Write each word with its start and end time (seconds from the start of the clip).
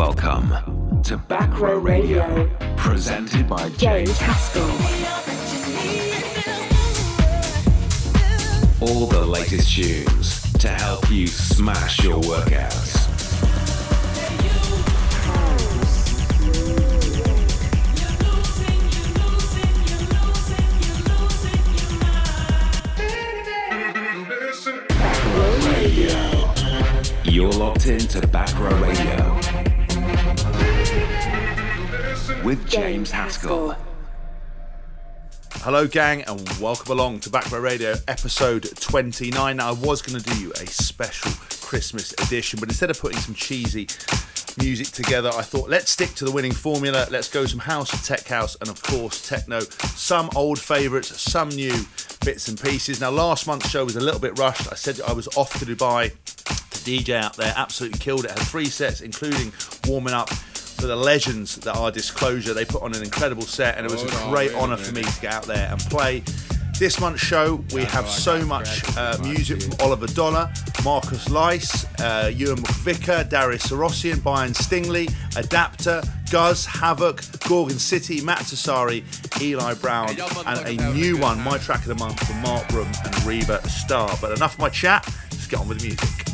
Welcome 0.00 1.02
to 1.02 1.18
Back 1.18 1.60
Row 1.60 1.76
Radio, 1.76 2.48
presented 2.78 3.46
by 3.46 3.68
James 3.76 4.16
Haskell. 4.16 4.62
All 8.80 9.06
the 9.08 9.26
latest 9.26 9.76
tunes 9.76 10.50
to 10.54 10.68
help 10.68 11.10
you 11.10 11.26
smash 11.26 12.02
your 12.02 12.18
workouts. 12.22 12.96
You're 27.24 27.52
locked 27.52 27.86
into 27.86 28.26
Back 28.28 28.58
Row 28.58 28.74
Radio 28.80 29.39
with 32.44 32.68
James 32.68 33.10
Haskell. 33.10 33.76
Hello, 35.56 35.86
gang, 35.86 36.22
and 36.22 36.48
welcome 36.60 36.92
along 36.92 37.20
to 37.20 37.30
Back 37.30 37.50
Row 37.50 37.60
Radio 37.60 37.94
episode 38.08 38.66
29. 38.80 39.56
Now, 39.56 39.68
I 39.68 39.72
was 39.72 40.00
going 40.00 40.22
to 40.22 40.30
do 40.30 40.40
you 40.40 40.52
a 40.52 40.66
special 40.66 41.32
Christmas 41.60 42.12
edition, 42.14 42.58
but 42.58 42.68
instead 42.70 42.88
of 42.88 42.98
putting 42.98 43.18
some 43.18 43.34
cheesy 43.34 43.88
music 44.58 44.88
together, 44.88 45.30
I 45.34 45.42
thought 45.42 45.68
let's 45.68 45.90
stick 45.90 46.14
to 46.14 46.24
the 46.24 46.30
winning 46.30 46.52
formula. 46.52 47.06
Let's 47.10 47.28
go 47.28 47.44
some 47.44 47.60
house, 47.60 48.06
tech 48.06 48.26
house, 48.26 48.56
and 48.60 48.70
of 48.70 48.82
course, 48.82 49.28
techno. 49.28 49.60
Some 49.60 50.30
old 50.34 50.58
favourites, 50.58 51.20
some 51.20 51.50
new 51.50 51.74
bits 52.24 52.48
and 52.48 52.58
pieces. 52.60 53.00
Now, 53.00 53.10
last 53.10 53.46
month's 53.46 53.68
show 53.68 53.84
was 53.84 53.96
a 53.96 54.00
little 54.00 54.20
bit 54.20 54.38
rushed. 54.38 54.72
I 54.72 54.76
said 54.76 55.00
I 55.06 55.12
was 55.12 55.28
off 55.36 55.58
to 55.58 55.66
Dubai 55.66 56.12
DJ 56.80 57.10
out 57.10 57.36
there 57.36 57.52
absolutely 57.56 57.98
killed 57.98 58.24
it. 58.24 58.30
Had 58.30 58.40
three 58.40 58.64
sets, 58.64 59.02
including 59.02 59.52
warming 59.86 60.14
up 60.14 60.30
for 60.80 60.86
the 60.86 60.96
legends 60.96 61.56
that 61.56 61.76
are 61.76 61.90
Disclosure. 61.90 62.54
They 62.54 62.64
put 62.64 62.82
on 62.82 62.94
an 62.94 63.02
incredible 63.02 63.42
set, 63.42 63.76
and 63.76 63.84
it 63.84 63.92
was 63.92 64.02
a 64.02 64.28
great 64.30 64.54
honour 64.54 64.76
for 64.76 64.94
me 64.94 65.02
to 65.02 65.20
get 65.20 65.32
out 65.32 65.44
there 65.44 65.68
and 65.70 65.78
play. 65.82 66.22
This 66.78 66.98
month's 66.98 67.20
show, 67.20 67.62
we 67.74 67.84
have 67.84 68.08
so 68.08 68.42
much 68.46 68.82
uh, 68.96 69.18
music 69.22 69.60
from 69.60 69.74
Oliver 69.80 70.06
Dollar, 70.06 70.50
Marcus 70.82 71.28
Lice, 71.28 71.84
uh, 72.00 72.32
Ewan 72.34 72.56
McVicker, 72.56 73.28
Darius 73.28 73.66
Syrossian, 73.66 74.22
Byron 74.22 74.54
Stingily, 74.54 75.10
Adapter, 75.36 76.02
Guz, 76.30 76.64
Havoc, 76.64 77.22
Gorgon 77.46 77.78
City, 77.78 78.22
Matt 78.22 78.38
Sassari, 78.38 79.04
Eli 79.42 79.74
Brown, 79.74 80.16
and 80.46 80.80
a 80.80 80.92
new 80.94 81.18
one, 81.18 81.38
my 81.40 81.58
track 81.58 81.80
of 81.80 81.88
the 81.88 81.94
month 81.96 82.26
from 82.26 82.40
Mark 82.40 82.66
Broom 82.68 82.88
and 83.04 83.24
Reba 83.24 83.68
Star. 83.68 84.16
But 84.22 84.32
enough 84.32 84.54
of 84.54 84.60
my 84.60 84.70
chat, 84.70 85.06
let's 85.32 85.46
get 85.46 85.60
on 85.60 85.68
with 85.68 85.80
the 85.80 85.88
music. 85.88 86.29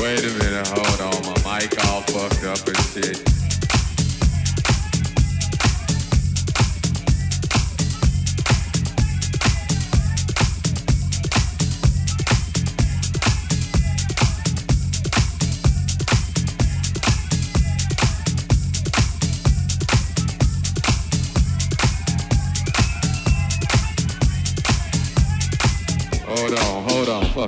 Wait 0.00 0.24
a 0.24 0.32
minute, 0.38 0.68
hold 0.68 1.00
on. 1.00 1.22
My 1.44 1.58
mic 1.60 1.84
all 1.86 2.02
fucked 2.02 2.44
up 2.44 2.68
and 2.68 2.76
shit. 2.86 3.31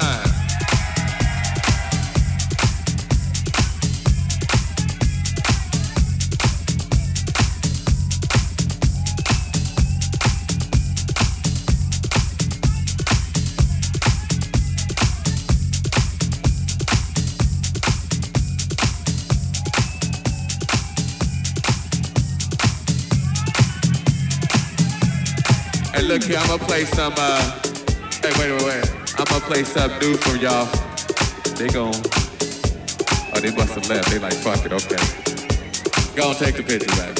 Time. 0.00 0.30
Look 26.10 26.24
here, 26.24 26.38
I'm 26.38 26.46
gonna 26.48 26.64
play 26.64 26.84
some, 26.86 27.14
uh, 27.16 27.60
hey, 28.20 28.32
wait, 28.36 28.50
wait, 28.50 28.64
wait. 28.64 28.89
I'm 29.30 29.38
gonna 29.38 29.54
play 29.54 29.62
some 29.62 29.92
new 30.00 30.16
for 30.16 30.34
y'all. 30.36 30.66
They 31.54 31.68
gon' 31.68 31.94
oh, 31.94 33.40
they 33.40 33.54
must 33.54 33.74
have 33.74 33.88
left. 33.88 34.10
They 34.10 34.18
like, 34.18 34.32
fuck 34.32 34.66
it, 34.66 34.72
okay. 34.72 34.98
Go 36.16 36.30
on, 36.30 36.34
take 36.34 36.56
the 36.56 36.64
picture 36.64 36.90
back. 36.98 37.14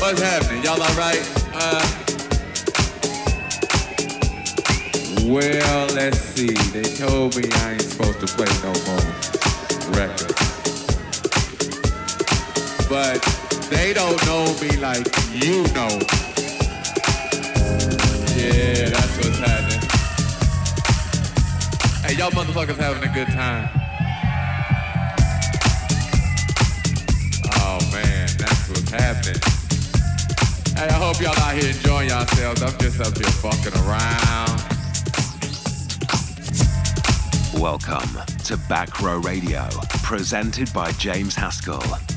What's 0.00 0.22
happening? 0.22 0.64
Y'all 0.64 0.80
alright? 0.80 1.20
Uh, 1.52 1.84
well, 5.28 5.86
let's 5.94 6.18
see. 6.18 6.54
They 6.72 6.84
told 6.96 7.36
me 7.36 7.44
I 7.52 7.72
ain't 7.72 7.82
supposed 7.82 8.20
to 8.20 8.26
play 8.26 8.48
no 8.64 8.72
more 8.88 9.04
records. 9.92 10.40
But 12.88 13.20
they 13.68 13.92
don't 13.92 14.16
know 14.24 14.46
me 14.58 14.78
like 14.78 15.06
you 15.34 15.64
know. 15.74 16.00
Yeah, 18.34 18.88
that's 18.88 19.10
happening. 19.18 19.29
Hey, 22.10 22.16
y'all 22.16 22.32
motherfuckers 22.32 22.76
having 22.76 23.08
a 23.08 23.14
good 23.14 23.28
time. 23.28 23.70
Oh 27.54 27.78
man, 27.92 28.28
that's 28.36 28.68
what's 28.68 28.90
happening. 28.90 29.40
Hey, 30.74 30.88
I 30.88 30.98
hope 30.98 31.20
y'all 31.20 31.38
out 31.38 31.54
here 31.56 31.70
enjoying 31.70 32.08
yourselves. 32.08 32.62
I'm 32.64 32.76
just 32.80 33.00
up 33.00 33.16
here 33.16 33.30
fucking 33.30 33.74
around. 33.84 34.60
Welcome 37.62 38.18
to 38.42 38.56
Back 38.68 39.00
Row 39.00 39.18
Radio, 39.18 39.68
presented 40.02 40.72
by 40.72 40.90
James 40.90 41.36
Haskell. 41.36 42.09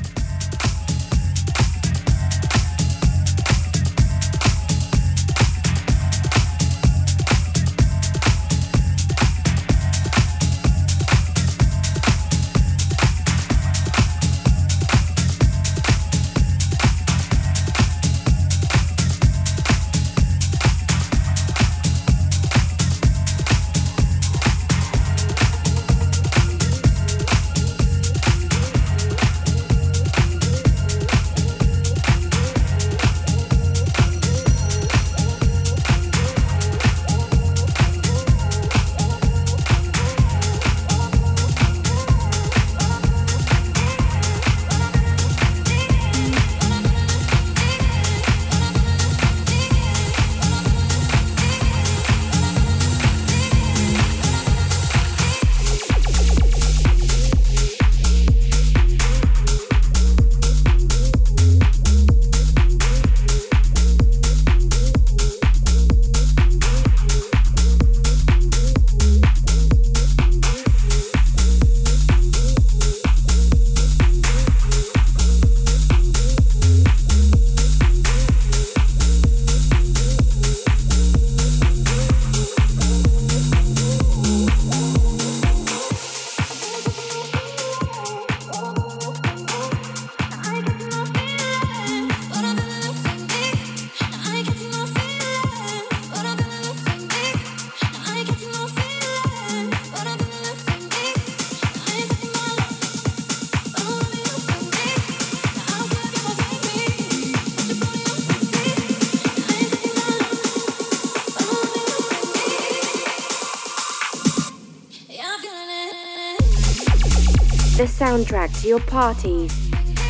The 117.84 118.04
soundtrack 118.04 118.62
to 118.62 118.66
your 118.66 118.80
parties, 118.80 119.52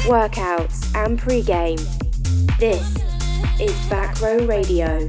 workouts, 0.07 0.95
and 0.95 1.19
pregame. 1.19 1.81
This 2.57 2.95
is 3.61 3.75
Back 3.89 4.21
Row 4.21 4.47
Radio. 4.47 5.09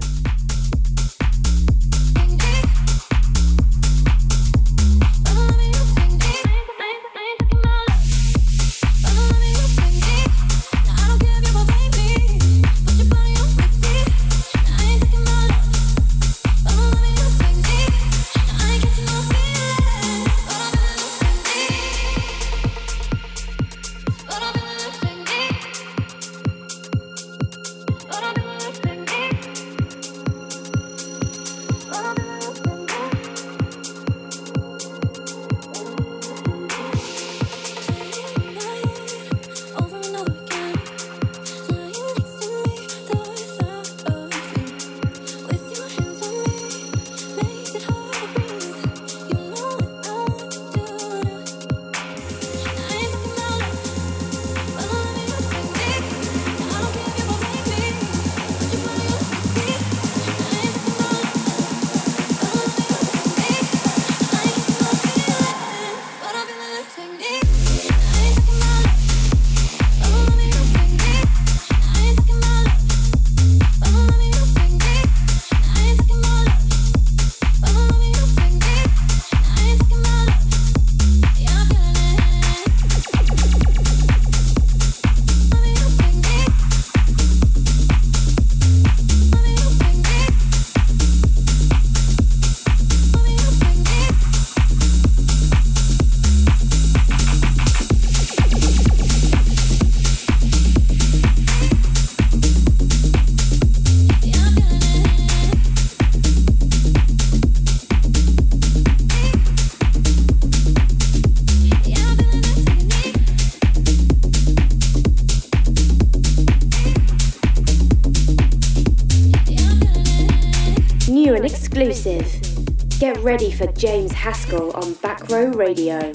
Ready 123.26 123.52
for 123.52 123.66
James 123.72 124.12
Haskell 124.12 124.72
on 124.74 124.94
Back 124.96 125.32
Row 125.32 125.48
Radio. 125.48 126.12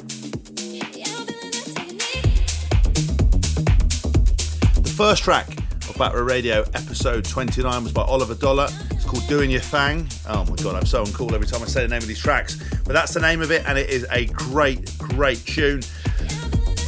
The 4.77 4.95
first 4.97 5.25
track 5.25 5.49
of 5.89 5.97
Back 5.99 6.15
Row 6.15 6.23
Radio, 6.23 6.61
episode 6.73 7.25
29, 7.25 7.83
was 7.83 7.93
by 7.93 8.03
Oliver 8.03 8.37
Dollar. 8.37 8.69
It's 8.93 9.05
called 9.05 9.27
Doing 9.27 9.51
Your 9.51 9.61
Thang. 9.61 10.07
Oh 10.29 10.45
my 10.45 10.55
god, 10.63 10.77
I'm 10.77 10.87
so 10.87 11.03
uncool 11.03 11.33
every 11.33 11.49
time 11.49 11.61
I 11.63 11.65
say 11.65 11.83
the 11.83 11.89
name 11.89 11.99
of 11.99 12.07
these 12.07 12.21
tracks. 12.21 12.63
But 12.85 12.93
that's 12.93 13.13
the 13.13 13.21
name 13.21 13.43
of 13.43 13.51
it, 13.51 13.65
and 13.67 13.77
it 13.77 13.91
is 13.91 14.07
a 14.13 14.27
great, 14.27 14.97
great 14.97 15.45
tune. 15.45 15.83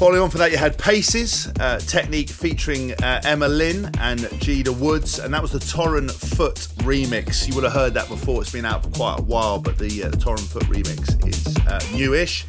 Following 0.03 0.23
on 0.23 0.31
for 0.31 0.39
that, 0.39 0.51
you 0.51 0.57
had 0.57 0.77
Paces, 0.79 1.47
uh, 1.61 1.79
Technique 1.79 2.29
featuring 2.29 2.91
uh, 2.95 3.21
Emma 3.23 3.47
Lynn 3.47 3.85
and 4.01 4.19
Jada 4.43 4.77
Woods, 4.77 5.21
and 5.21 5.33
that 5.33 5.41
was 5.41 5.53
the 5.53 5.61
Torren 5.61 6.11
Foot 6.11 6.57
remix. 6.79 7.47
You 7.47 7.55
would 7.55 7.63
have 7.63 7.73
heard 7.73 7.95
that 7.95 8.09
before, 8.09 8.43
it's 8.43 8.51
been 8.51 8.65
out 8.65 8.83
for 8.83 8.91
quite 8.91 9.21
a 9.21 9.23
while, 9.23 9.61
but 9.61 9.79
the, 9.79 10.03
uh, 10.03 10.09
the 10.09 10.17
Torren 10.17 10.41
Foot 10.41 10.65
remix 10.65 11.25
is 11.29 11.57
uh, 11.69 11.79
newish. 11.97 12.45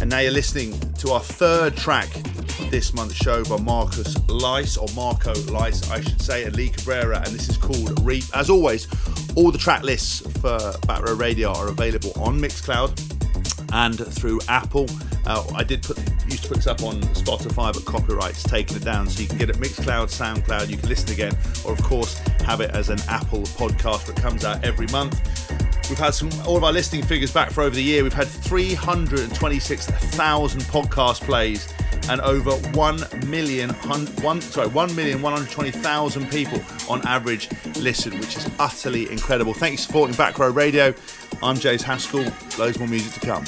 And 0.00 0.10
now 0.10 0.18
you're 0.18 0.32
listening 0.32 0.80
to 0.94 1.12
our 1.12 1.20
third 1.20 1.76
track 1.76 2.08
this 2.70 2.92
month's 2.92 3.14
show 3.14 3.44
by 3.44 3.58
Marcus 3.58 4.16
Lice, 4.28 4.76
or 4.76 4.88
Marco 4.96 5.32
Lys, 5.32 5.88
I 5.92 6.00
should 6.00 6.20
say, 6.20 6.42
and 6.42 6.56
Lee 6.56 6.70
Cabrera, 6.70 7.18
and 7.18 7.28
this 7.28 7.48
is 7.48 7.56
called 7.56 8.04
Reap. 8.04 8.24
As 8.34 8.50
always, 8.50 8.88
all 9.36 9.52
the 9.52 9.58
track 9.58 9.84
lists 9.84 10.28
for 10.40 10.58
Back 10.88 11.04
Radio 11.04 11.52
are 11.52 11.68
available 11.68 12.12
on 12.16 12.40
Mixcloud 12.40 12.90
and 13.72 13.96
through 13.96 14.40
Apple. 14.48 14.88
Uh, 15.26 15.44
I 15.54 15.62
did 15.62 15.82
put 15.82 15.98
used 16.26 16.44
to 16.44 16.48
put 16.48 16.56
this 16.58 16.66
up 16.66 16.82
on 16.82 17.00
Spotify, 17.14 17.72
but 17.72 17.84
copyright's 17.84 18.42
taken 18.42 18.76
it 18.76 18.84
down, 18.84 19.08
so 19.08 19.22
you 19.22 19.28
can 19.28 19.38
get 19.38 19.48
it 19.50 19.56
Mixcloud, 19.56 20.08
SoundCloud. 20.08 20.68
You 20.68 20.76
can 20.76 20.88
listen 20.88 21.10
again, 21.10 21.36
or 21.64 21.72
of 21.72 21.82
course 21.82 22.18
have 22.44 22.60
it 22.60 22.70
as 22.70 22.88
an 22.88 22.98
Apple 23.08 23.42
podcast 23.42 24.06
that 24.06 24.16
comes 24.16 24.44
out 24.44 24.64
every 24.64 24.86
month. 24.88 25.20
We've 25.88 25.98
had 25.98 26.14
some 26.14 26.30
all 26.46 26.56
of 26.56 26.64
our 26.64 26.72
listening 26.72 27.02
figures 27.02 27.32
back 27.32 27.50
for 27.50 27.62
over 27.62 27.74
the 27.74 27.82
year. 27.82 28.04
We've 28.04 28.12
had 28.12 28.28
326,000 28.28 30.60
podcast 30.62 31.20
plays 31.22 31.72
and 32.08 32.20
over 32.20 32.52
1 32.52 33.04
million, 33.28 33.70
one, 33.70 34.40
sorry, 34.40 34.68
1,120,000 34.68 36.30
people 36.30 36.60
on 36.88 37.04
average 37.06 37.48
listen, 37.76 38.16
which 38.20 38.36
is 38.36 38.48
utterly 38.58 39.10
incredible. 39.10 39.52
Thanks 39.52 39.84
for 39.84 39.88
supporting 39.88 40.16
Back 40.16 40.38
Row 40.38 40.50
Radio. 40.50 40.94
I'm 41.42 41.56
James 41.56 41.82
Haskell. 41.82 42.32
Loads 42.58 42.78
more 42.78 42.88
music 42.88 43.20
to 43.20 43.26
come. 43.26 43.44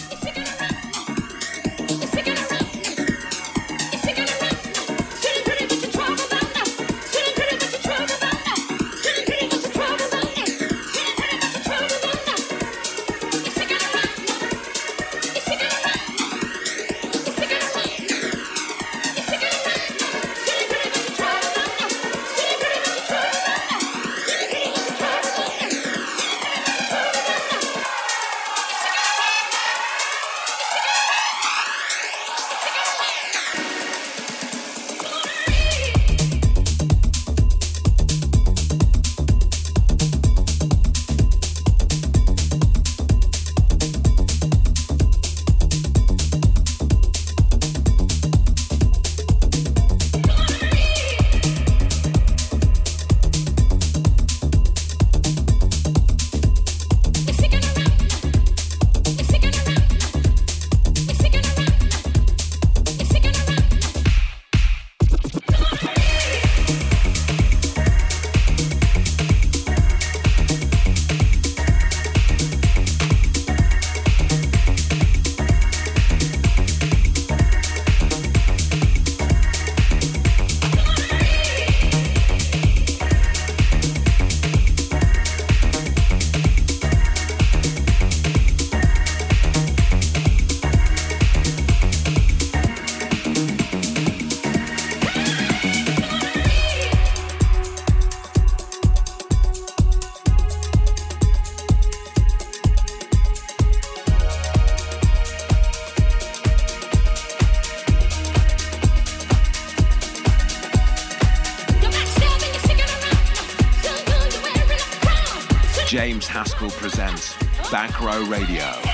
James 116.22 116.28
Haskell 116.28 116.70
presents 116.70 117.34
Back 117.72 118.00
Row 118.00 118.22
Radio. 118.26 118.91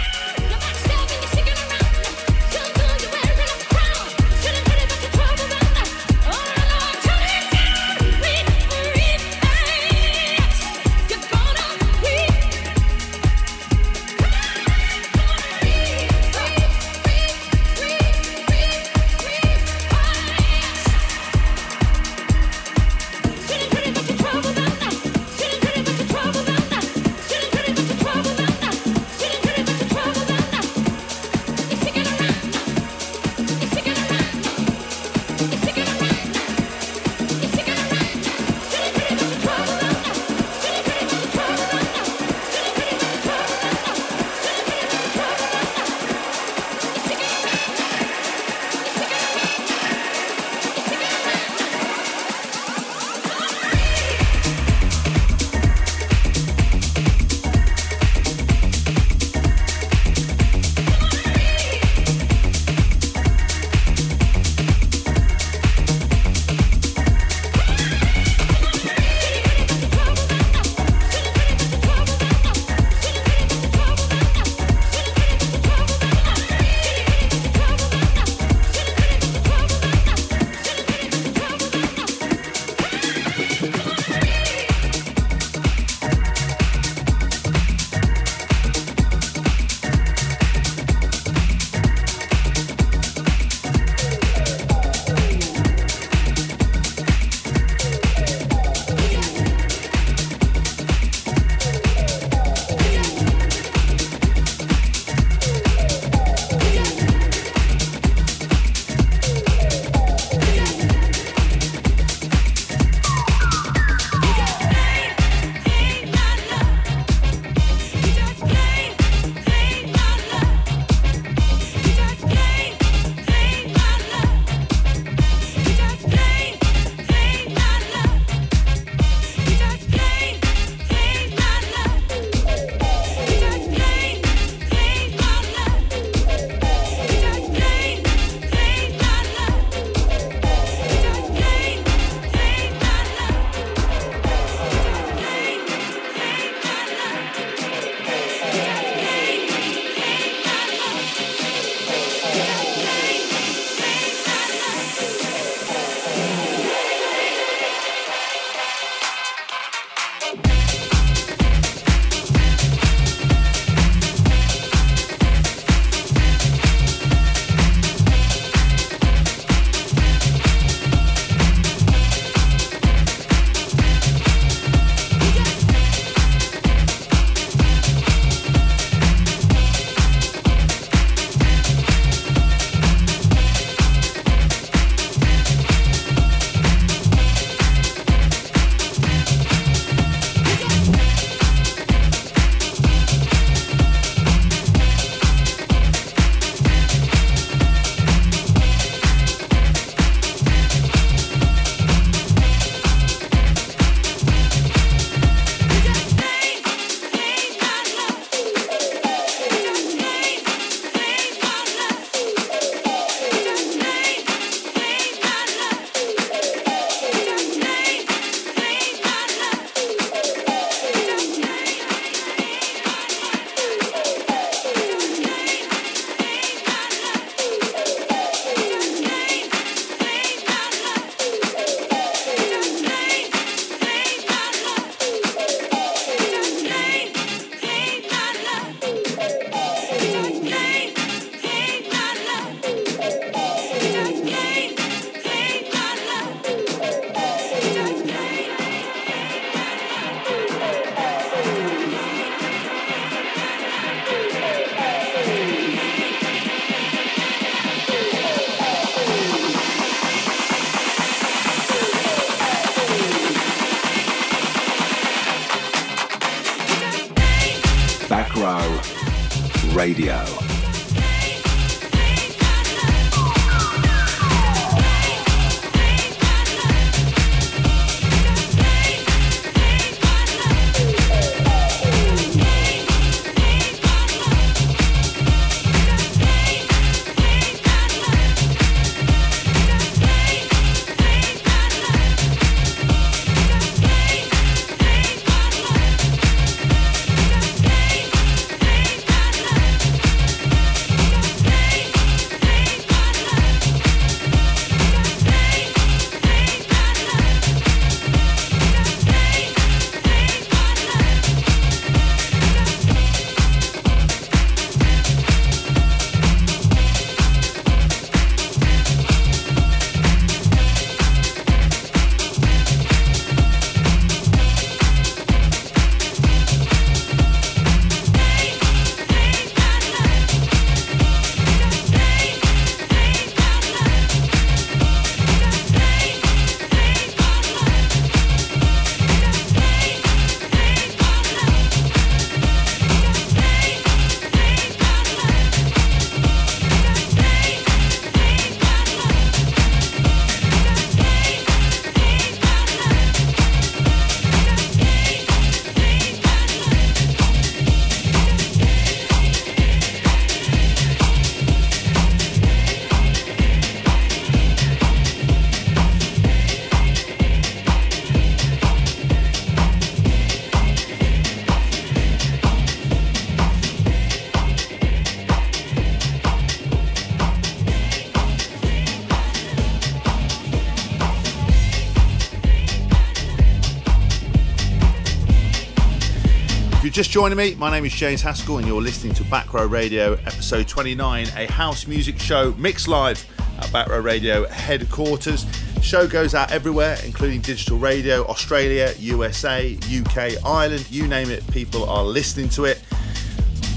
Just 386.98 387.12
joining 387.12 387.38
me, 387.38 387.54
my 387.54 387.70
name 387.70 387.84
is 387.84 387.92
James 387.92 388.20
Haskell, 388.22 388.58
and 388.58 388.66
you're 388.66 388.82
listening 388.82 389.14
to 389.14 389.22
Back 389.26 389.54
Row 389.54 389.66
Radio, 389.66 390.14
episode 390.14 390.66
29, 390.66 391.28
a 391.36 391.46
house 391.46 391.86
music 391.86 392.18
show 392.18 392.52
mixed 392.58 392.88
live 392.88 393.24
at 393.60 393.72
Back 393.72 393.88
Row 393.88 394.00
Radio 394.00 394.48
headquarters. 394.48 395.46
Show 395.80 396.08
goes 396.08 396.34
out 396.34 396.50
everywhere, 396.50 396.96
including 397.04 397.40
digital 397.40 397.78
radio, 397.78 398.26
Australia, 398.26 398.92
USA, 398.98 399.78
UK, 399.96 400.44
Ireland, 400.44 400.90
you 400.90 401.06
name 401.06 401.30
it, 401.30 401.48
people 401.52 401.88
are 401.88 402.02
listening 402.02 402.48
to 402.48 402.64
it. 402.64 402.82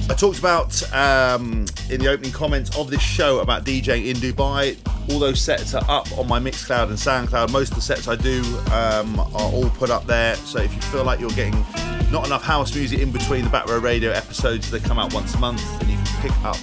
I 0.09 0.15
talked 0.15 0.39
about 0.39 0.81
um, 0.91 1.67
in 1.91 2.01
the 2.01 2.07
opening 2.07 2.31
comments 2.31 2.75
of 2.75 2.89
this 2.89 3.03
show 3.03 3.41
about 3.41 3.65
DJing 3.65 4.07
in 4.07 4.17
Dubai. 4.17 4.75
All 5.11 5.19
those 5.19 5.39
sets 5.39 5.75
are 5.75 5.85
up 5.87 6.11
on 6.17 6.27
my 6.27 6.39
Mixcloud 6.39 6.87
and 6.87 6.97
SoundCloud. 6.97 7.51
Most 7.51 7.69
of 7.69 7.75
the 7.75 7.81
sets 7.81 8.07
I 8.07 8.15
do 8.15 8.41
um, 8.71 9.19
are 9.19 9.51
all 9.53 9.69
put 9.75 9.91
up 9.91 10.07
there. 10.07 10.33
So 10.37 10.57
if 10.57 10.73
you 10.73 10.81
feel 10.81 11.03
like 11.03 11.19
you're 11.19 11.29
getting 11.29 11.63
not 12.11 12.25
enough 12.25 12.43
house 12.43 12.75
music 12.75 12.99
in 12.99 13.09
between 13.09 13.45
the 13.45 13.49
Back 13.49 13.67
Row 13.67 13.79
Radio 13.79 14.11
episodes, 14.11 14.69
they 14.69 14.81
come 14.81 14.99
out 14.99 15.13
once 15.13 15.33
a 15.33 15.37
month, 15.37 15.63
and 15.79 15.89
you 15.89 15.95
can 15.95 16.21
pick 16.21 16.43
up 16.43 16.57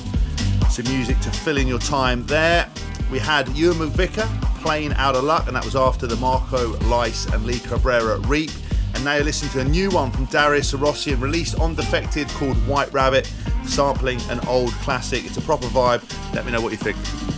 some 0.70 0.84
music 0.92 1.18
to 1.20 1.30
fill 1.30 1.56
in 1.56 1.66
your 1.66 1.78
time 1.78 2.26
there. 2.26 2.68
We 3.10 3.18
had 3.18 3.48
Ewan 3.56 3.78
McVicker 3.78 4.26
playing 4.60 4.92
Out 4.94 5.16
of 5.16 5.24
Luck, 5.24 5.46
and 5.46 5.56
that 5.56 5.64
was 5.64 5.74
after 5.74 6.06
the 6.06 6.16
Marco 6.16 6.76
Lys 6.80 7.24
and 7.32 7.46
Lee 7.46 7.60
Cabrera 7.60 8.18
Reap. 8.20 8.50
And 8.94 9.02
now 9.04 9.14
you're 9.14 9.24
listening 9.24 9.50
to 9.52 9.60
a 9.60 9.64
new 9.64 9.88
one 9.90 10.10
from 10.10 10.26
Darius 10.26 10.74
Syrossian, 10.74 11.18
released 11.20 11.58
on 11.58 11.74
Defected 11.74 12.28
called 12.28 12.56
White 12.66 12.92
Rabbit, 12.92 13.32
sampling 13.64 14.20
an 14.28 14.40
old 14.46 14.72
classic. 14.72 15.24
It's 15.24 15.38
a 15.38 15.42
proper 15.42 15.66
vibe. 15.66 16.02
Let 16.34 16.44
me 16.44 16.52
know 16.52 16.60
what 16.60 16.72
you 16.72 16.78
think. 16.78 17.37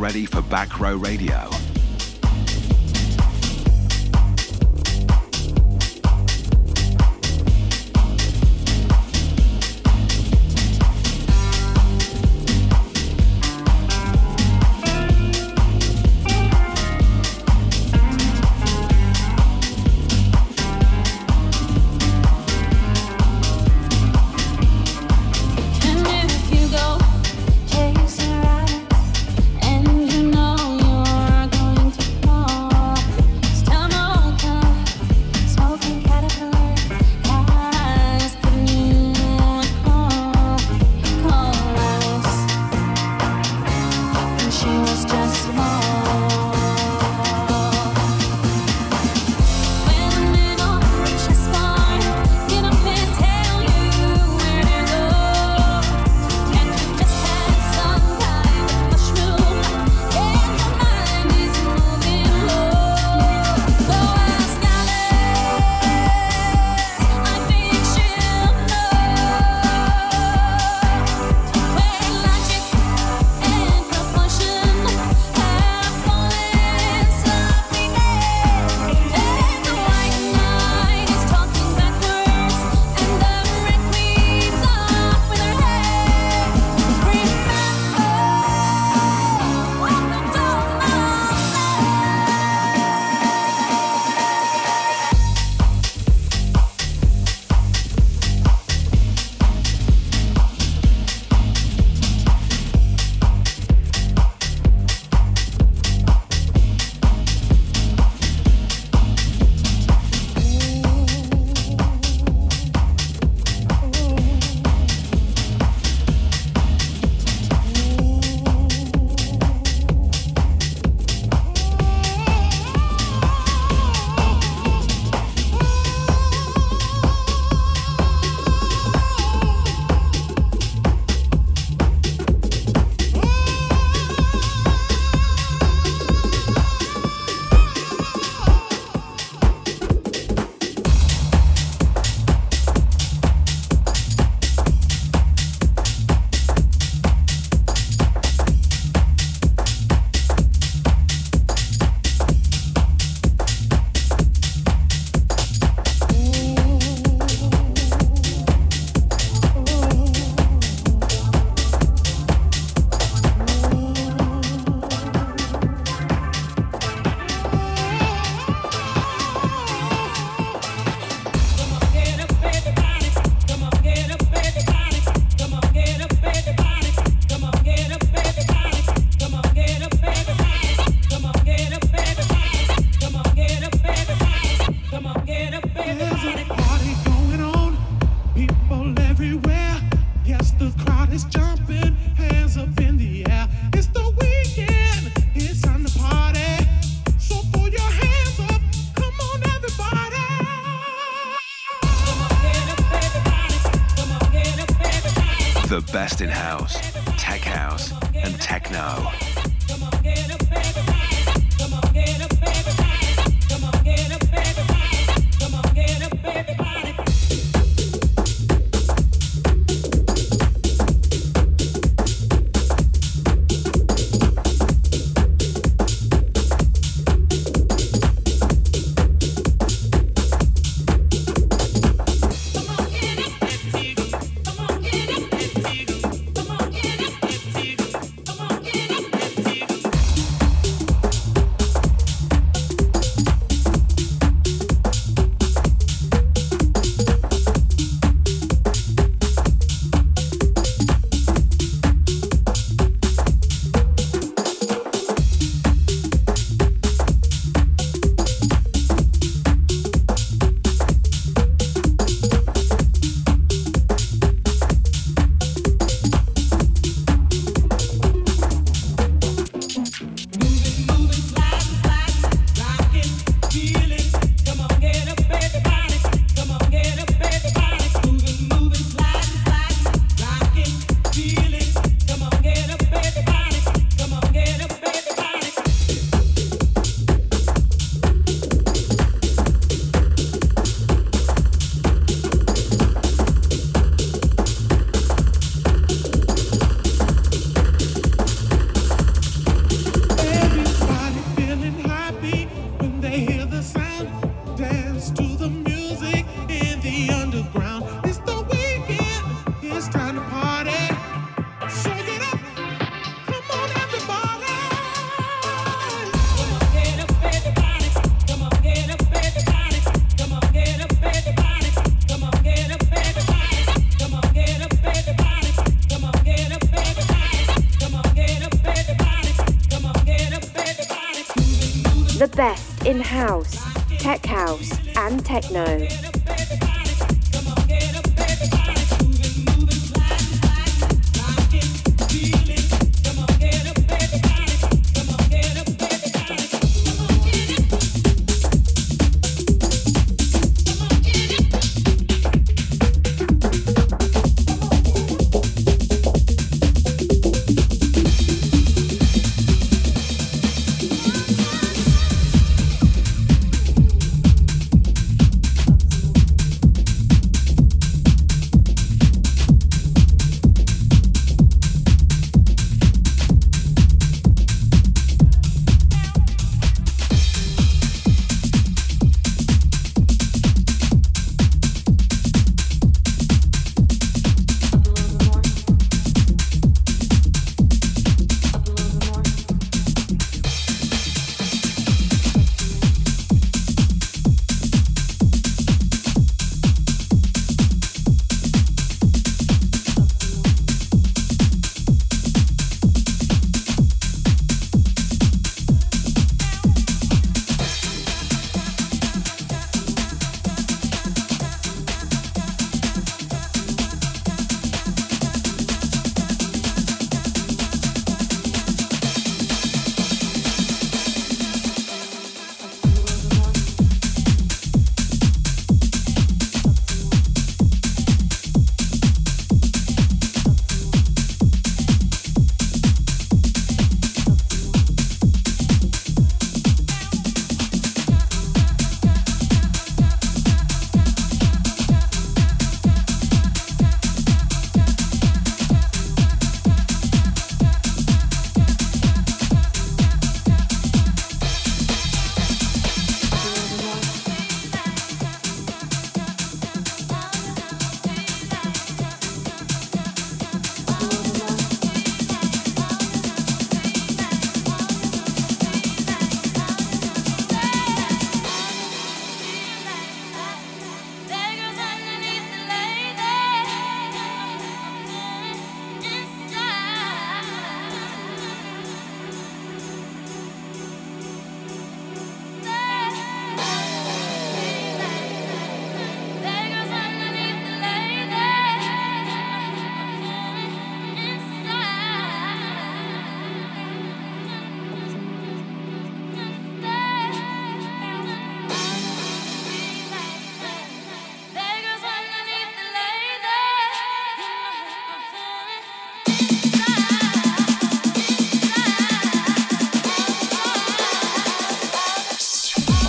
Ready 0.00 0.24
for 0.24 0.40
Back 0.40 0.80
Row 0.80 0.96
Radio. 0.96 1.49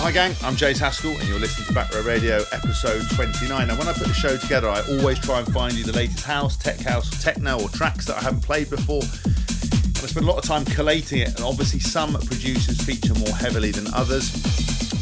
Hi, 0.02 0.10
gang. 0.10 0.34
I'm 0.42 0.56
James 0.56 0.80
Haskell, 0.80 1.12
and 1.12 1.28
you're 1.28 1.38
listening 1.38 1.68
to 1.68 1.74
Back 1.74 1.94
Row 1.94 2.02
Radio, 2.02 2.42
episode 2.50 3.08
29. 3.10 3.68
Now, 3.68 3.78
when 3.78 3.86
I 3.86 3.92
put 3.92 4.08
the 4.08 4.12
show 4.12 4.36
together, 4.36 4.68
I 4.68 4.82
always 4.88 5.20
try 5.20 5.38
and 5.38 5.52
find 5.52 5.74
you 5.74 5.84
the 5.84 5.92
latest 5.92 6.24
house, 6.24 6.56
tech 6.56 6.80
house, 6.80 7.22
techno, 7.22 7.60
or 7.60 7.68
tracks 7.68 8.06
that 8.06 8.16
I 8.16 8.20
haven't 8.20 8.40
played 8.40 8.68
before. 8.68 9.02
And 9.04 9.98
I 10.02 10.06
spend 10.08 10.26
a 10.26 10.28
lot 10.28 10.38
of 10.38 10.44
time 10.44 10.64
collating 10.64 11.20
it, 11.20 11.28
and 11.36 11.44
obviously, 11.44 11.78
some 11.78 12.14
producers 12.14 12.80
feature 12.80 13.14
more 13.14 13.32
heavily 13.32 13.70
than 13.70 13.94
others. 13.94 14.32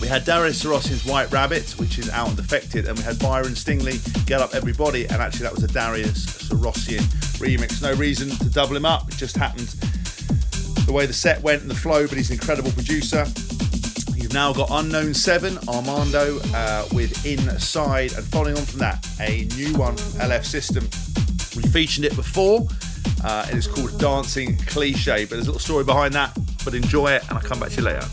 We 0.03 0.07
had 0.07 0.27
Darius 0.27 0.61
Saros's 0.61 1.07
White 1.07 1.33
Rabbit, 1.33 1.71
which 1.79 1.99
is 1.99 2.11
out 2.11 2.29
and 2.29 2.37
defected, 2.37 2.87
and 2.87 2.99
we 2.99 3.03
had 3.03 3.19
Byron 3.19 3.57
Stingily, 3.57 4.01
Get 4.27 4.43
Up 4.43 4.55
Everybody, 4.55 5.07
and 5.07 5.23
actually, 5.23 5.45
that 5.45 5.55
was 5.55 5.65
a 5.65 5.69
Darius 5.69 6.27
Syrossian 6.27 7.01
remix. 7.41 7.81
No 7.81 7.95
reason 7.95 8.29
to 8.29 8.51
double 8.51 8.77
him 8.77 8.85
up, 8.85 9.09
it 9.09 9.17
just 9.17 9.35
happened 9.35 9.75
the 10.85 10.93
way 10.93 11.07
the 11.07 11.13
set 11.13 11.41
went 11.41 11.63
and 11.63 11.71
the 11.71 11.75
flow, 11.75 12.07
but 12.07 12.19
he's 12.19 12.31
an 12.31 12.35
incredible 12.35 12.73
producer. 12.73 13.25
You've 14.31 14.37
now 14.37 14.53
got 14.53 14.69
Unknown 14.71 15.13
7, 15.13 15.59
Armando, 15.67 16.39
uh, 16.55 16.87
with 16.93 17.27
Inside, 17.27 18.13
and 18.13 18.25
following 18.25 18.57
on 18.57 18.65
from 18.65 18.79
that, 18.79 19.05
a 19.19 19.49
new 19.57 19.77
one 19.77 19.97
from 19.97 20.21
LF 20.21 20.45
System. 20.45 20.85
We 21.57 21.69
featured 21.69 22.05
it 22.05 22.15
before, 22.15 22.69
uh, 23.25 23.47
and 23.49 23.59
it's 23.59 23.67
called 23.67 23.99
Dancing 23.99 24.57
Cliche, 24.57 25.25
but 25.25 25.31
there's 25.31 25.49
a 25.49 25.51
little 25.51 25.59
story 25.59 25.83
behind 25.83 26.15
that, 26.15 26.39
but 26.65 26.75
enjoy 26.75 27.11
it, 27.11 27.29
and 27.29 27.39
I'll 27.39 27.45
come 27.45 27.59
back 27.59 27.71
to 27.71 27.77
you 27.79 27.83
later. 27.83 28.07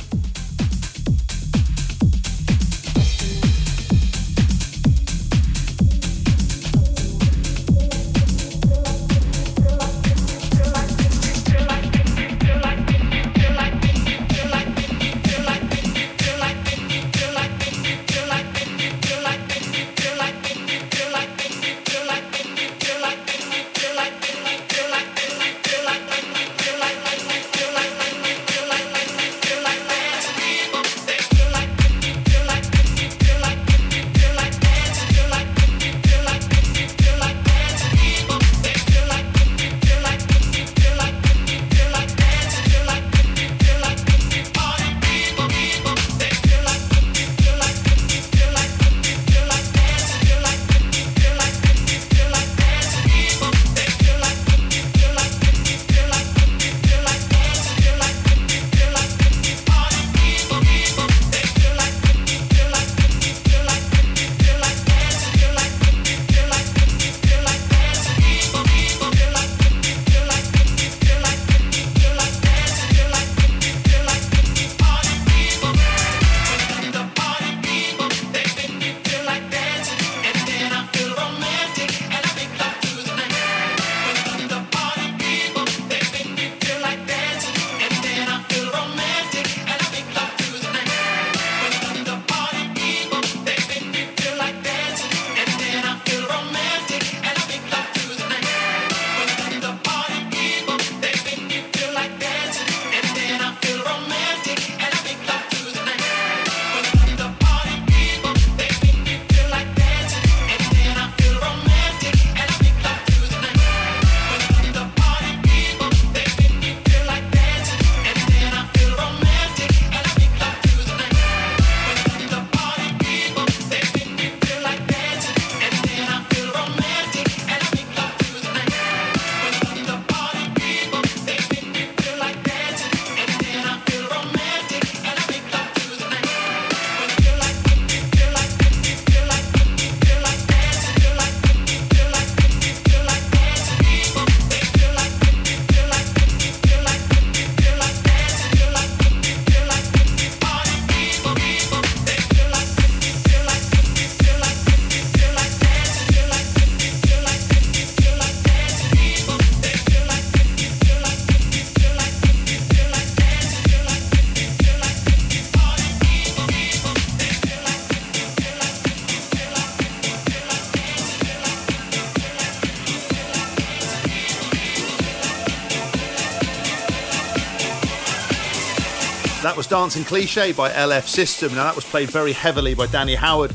Was 179.67 179.79
Dancing 179.79 180.03
Cliche 180.03 180.51
by 180.51 180.69
LF 180.69 181.07
System. 181.07 181.53
Now, 181.55 181.63
that 181.65 181.75
was 181.75 181.85
played 181.85 182.09
very 182.09 182.31
heavily 182.31 182.73
by 182.73 182.87
Danny 182.87 183.15
Howard, 183.15 183.53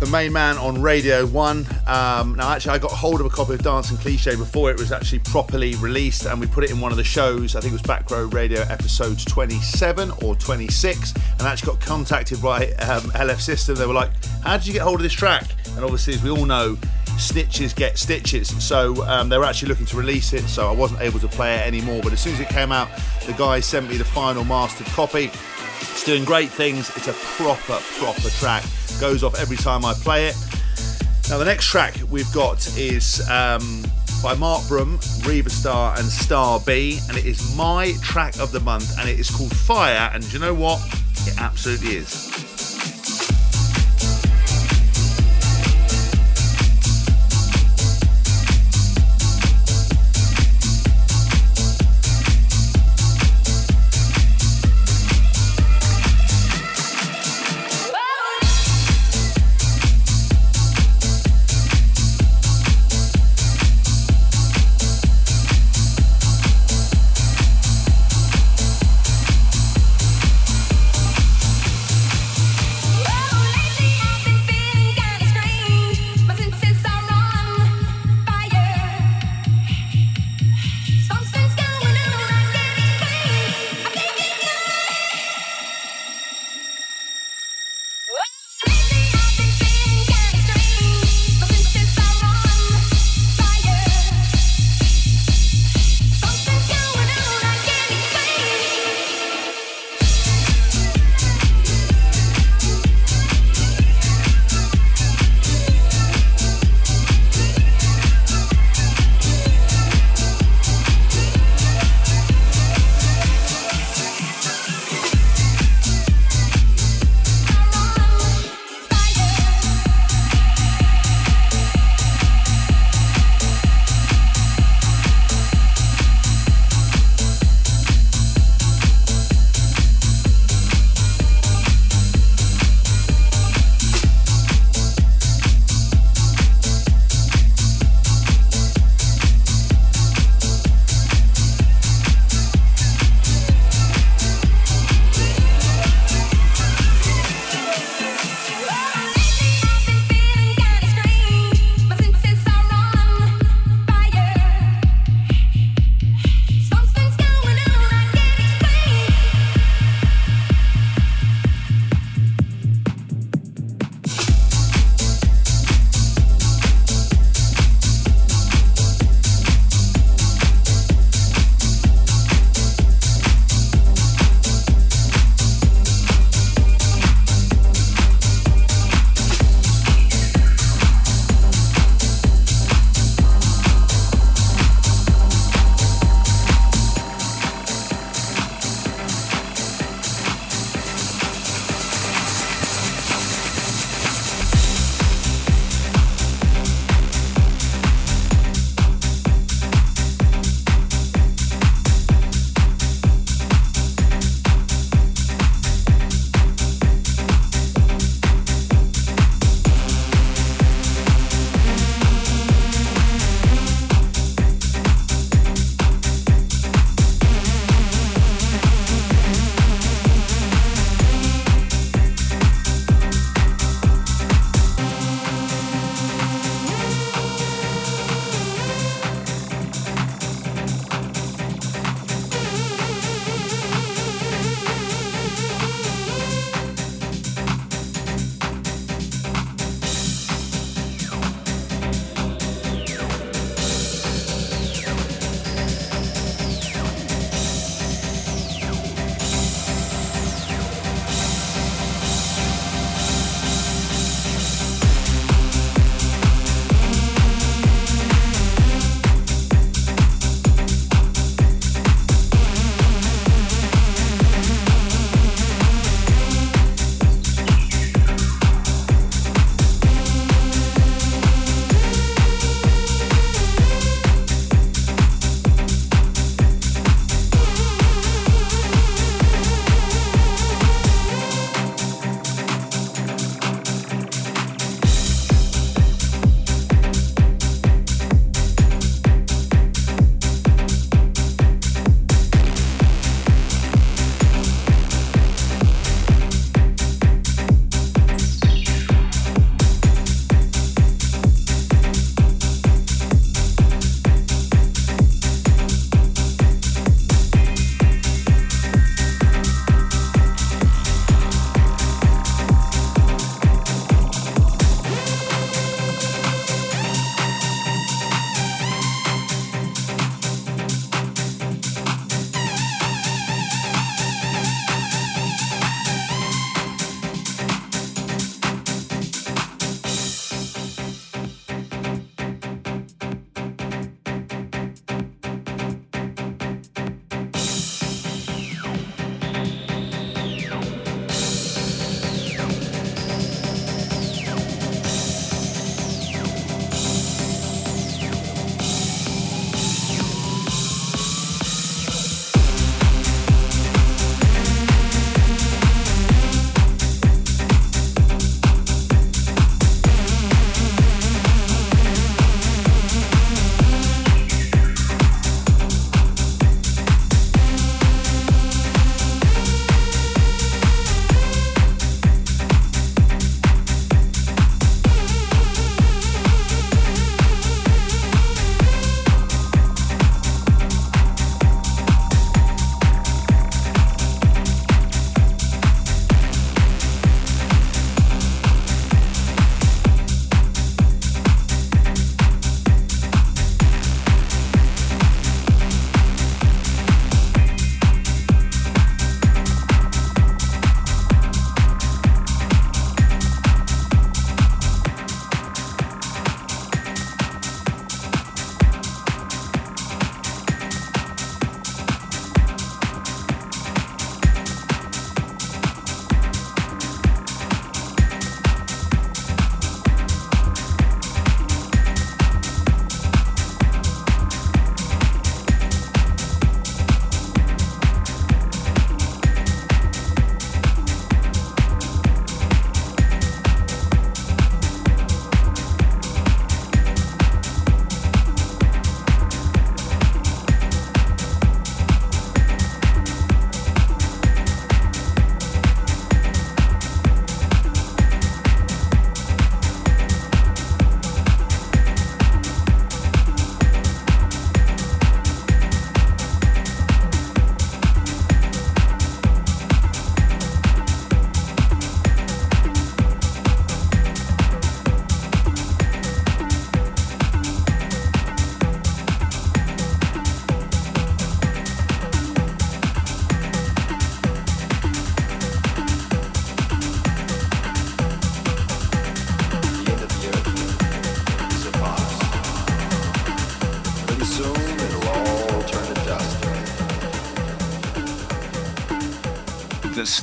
the 0.00 0.06
main 0.06 0.32
man 0.32 0.56
on 0.56 0.80
Radio 0.80 1.26
1. 1.26 1.66
Um, 1.86 2.36
now, 2.36 2.50
actually, 2.50 2.72
I 2.72 2.78
got 2.78 2.90
hold 2.90 3.20
of 3.20 3.26
a 3.26 3.30
copy 3.30 3.54
of 3.54 3.62
Dancing 3.62 3.96
Cliche 3.96 4.36
before 4.36 4.70
it 4.70 4.78
was 4.78 4.92
actually 4.92 5.18
properly 5.20 5.74
released, 5.76 6.26
and 6.26 6.40
we 6.40 6.46
put 6.46 6.64
it 6.64 6.70
in 6.70 6.80
one 6.80 6.90
of 6.90 6.96
the 6.96 7.04
shows. 7.04 7.56
I 7.56 7.60
think 7.60 7.72
it 7.72 7.74
was 7.74 7.82
Back 7.82 8.10
Row 8.10 8.26
Radio 8.26 8.62
episode 8.62 9.18
27 9.18 10.10
or 10.22 10.36
26, 10.36 11.14
and 11.14 11.42
I 11.42 11.52
actually 11.52 11.72
got 11.72 11.80
contacted 11.80 12.40
by 12.40 12.68
um, 12.72 13.02
LF 13.12 13.40
System. 13.40 13.74
They 13.74 13.86
were 13.86 13.94
like, 13.94 14.10
How 14.42 14.56
did 14.56 14.66
you 14.66 14.72
get 14.72 14.82
hold 14.82 14.96
of 14.96 15.02
this 15.02 15.12
track? 15.12 15.44
And 15.74 15.84
obviously, 15.84 16.14
as 16.14 16.22
we 16.22 16.30
all 16.30 16.46
know, 16.46 16.78
snitches 17.16 17.74
get 17.74 17.98
stitches. 17.98 18.48
So 18.64 19.04
um, 19.06 19.28
they 19.28 19.38
were 19.38 19.44
actually 19.44 19.68
looking 19.68 19.86
to 19.86 19.96
release 19.96 20.32
it, 20.32 20.42
so 20.42 20.68
I 20.68 20.72
wasn't 20.72 21.00
able 21.00 21.20
to 21.20 21.28
play 21.28 21.54
it 21.56 21.66
anymore. 21.66 22.00
But 22.02 22.12
as 22.12 22.20
soon 22.20 22.34
as 22.34 22.40
it 22.40 22.48
came 22.48 22.72
out, 22.72 22.88
the 23.26 23.32
guy 23.32 23.60
sent 23.60 23.88
me 23.88 23.96
the 23.96 24.04
final 24.04 24.44
mastered 24.44 24.86
copy. 24.88 25.30
It's 25.80 26.04
doing 26.04 26.24
great 26.24 26.50
things. 26.50 26.90
It's 26.96 27.08
a 27.08 27.12
proper, 27.12 27.78
proper 27.98 28.28
track. 28.30 28.64
Goes 29.00 29.24
off 29.24 29.38
every 29.38 29.56
time 29.56 29.84
I 29.84 29.94
play 29.94 30.26
it. 30.26 30.36
Now 31.30 31.38
the 31.38 31.44
next 31.44 31.66
track 31.66 31.94
we've 32.10 32.32
got 32.32 32.66
is 32.76 33.26
um, 33.30 33.82
by 34.22 34.34
Mark 34.34 34.66
Broom, 34.68 34.98
Reva 35.24 35.50
Star, 35.50 35.96
and 35.98 36.04
Star 36.04 36.60
B, 36.66 36.98
and 37.08 37.16
it 37.16 37.24
is 37.24 37.56
my 37.56 37.92
track 38.02 38.38
of 38.38 38.52
the 38.52 38.60
month, 38.60 38.98
and 38.98 39.08
it 39.08 39.18
is 39.18 39.30
called 39.30 39.54
Fire. 39.54 40.10
And 40.12 40.30
you 40.32 40.38
know 40.38 40.54
what? 40.54 40.80
It 41.26 41.40
absolutely 41.40 41.96
is. 41.96 42.53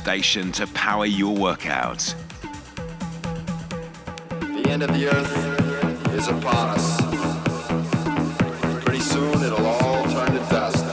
Station 0.02 0.50
to 0.50 0.66
power 0.66 1.06
your 1.06 1.32
workouts. 1.32 2.16
The 4.40 4.68
end 4.68 4.82
of 4.82 4.92
the 4.92 5.06
earth 5.06 6.12
is 6.12 6.26
upon 6.26 6.70
us. 6.70 7.00
Pretty 8.84 8.98
soon 8.98 9.44
it'll 9.44 9.64
all 9.64 10.02
turn 10.06 10.32
to 10.32 10.44
dust. 10.50 10.84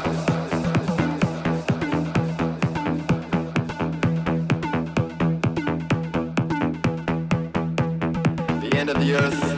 The 8.62 8.78
end 8.78 8.92
of 8.92 9.00
the 9.00 9.16
earth 9.16 9.49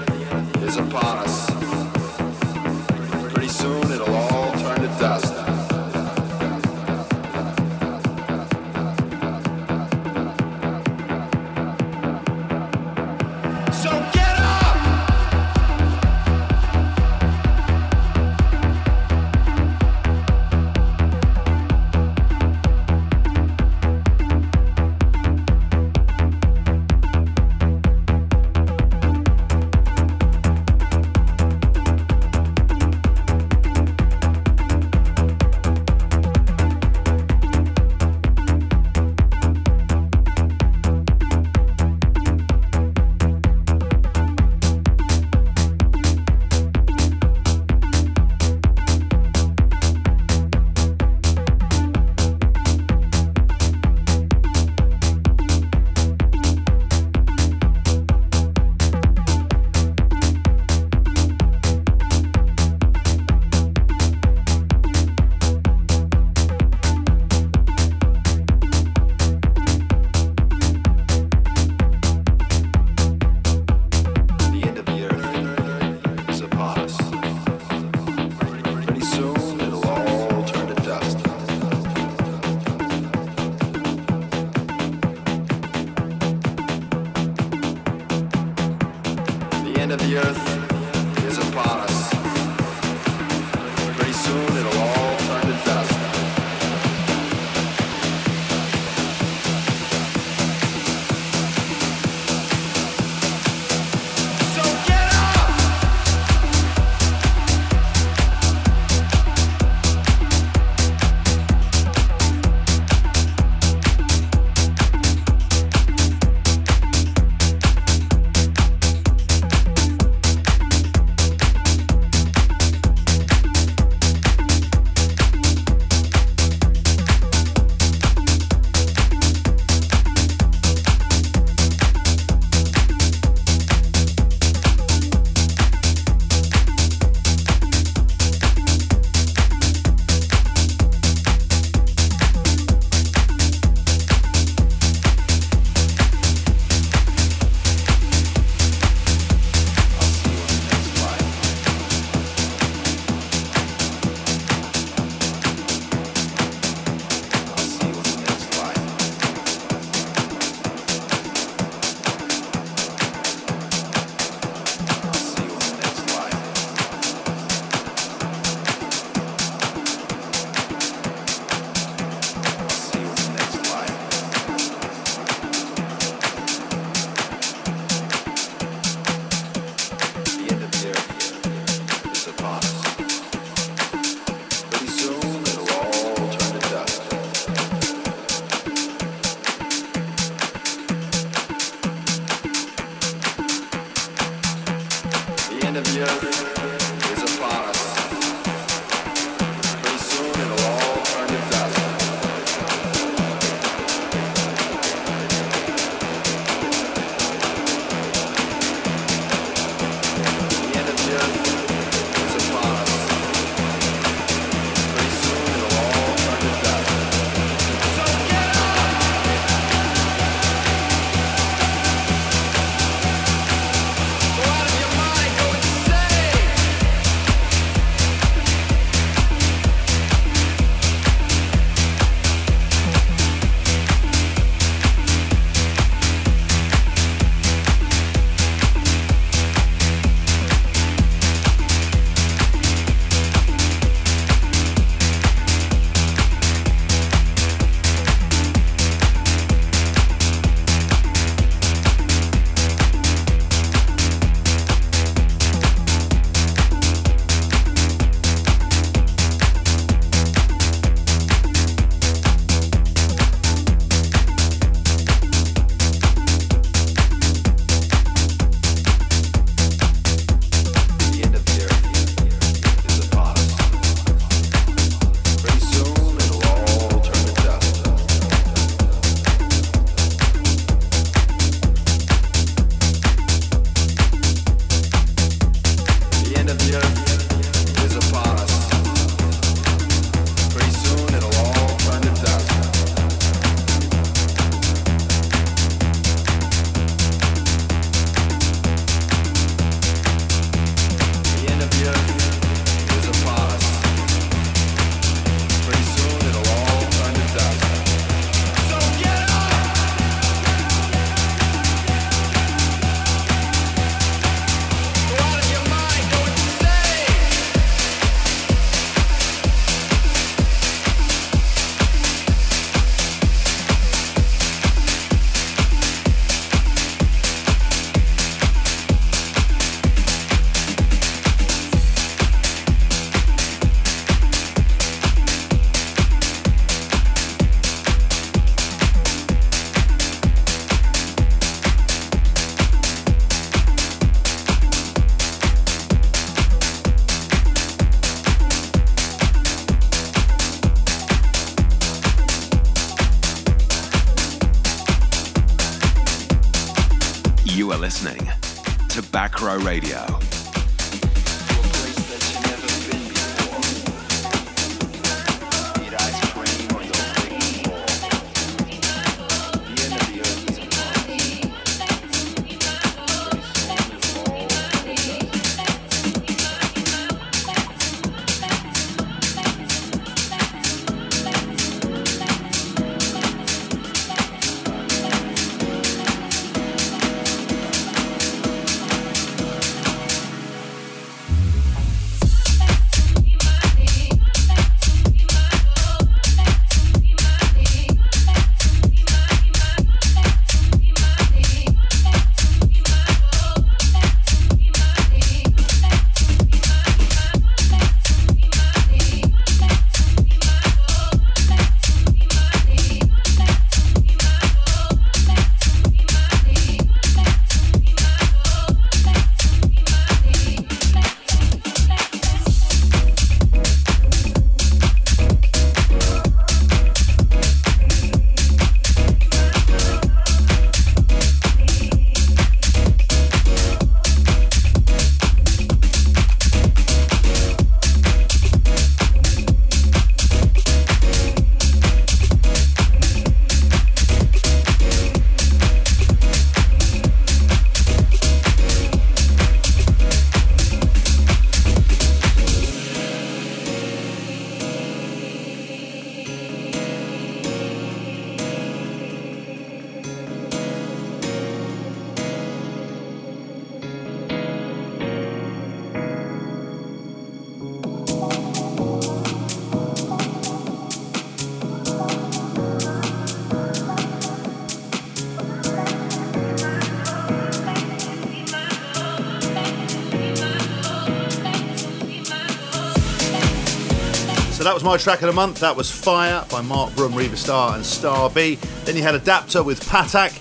that 484.72 484.76
was 484.76 484.84
my 484.86 484.96
track 484.96 485.22
of 485.22 485.28
the 485.28 485.34
month. 485.34 485.60
That 485.60 485.76
was 485.76 485.92
Fire 485.92 486.46
by 486.50 486.62
Mark 486.62 486.96
Broom, 486.96 487.14
Reva 487.14 487.36
Star, 487.36 487.76
and 487.76 487.86
Star 487.86 488.30
B. 488.30 488.56
Then 488.86 488.96
you 488.96 489.04
had 489.04 489.16
Adapter 489.16 489.64
with 489.64 489.84
Patak. 489.84 490.32